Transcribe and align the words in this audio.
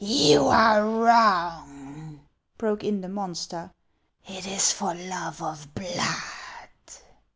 "You 0.03 0.47
are 0.47 0.83
wrong," 0.83 2.21
broke 2.57 2.83
in 2.83 3.01
the 3.01 3.07
monster;" 3.07 3.71
it 4.25 4.47
is 4.47 4.71
for 4.71 4.95
love 4.95 5.43
of 5.43 5.75
blood." 5.75 6.65